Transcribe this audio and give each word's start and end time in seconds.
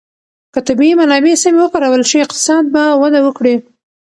که 0.53 0.59
طبیعي 0.67 0.93
منابع 1.01 1.33
سمې 1.43 1.59
وکارول 1.65 2.03
شي، 2.09 2.17
اقتصاد 2.25 2.63
به 2.73 2.83
وده 3.01 3.19
وکړي. 3.23 3.55